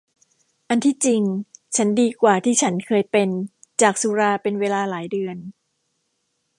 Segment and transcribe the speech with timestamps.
[0.69, 1.21] อันที่จริง
[1.75, 3.29] ฉันดีกว่าที่ฉันเคยเป็น
[3.81, 5.37] จากสุราเป็นเวลาหลายเดือน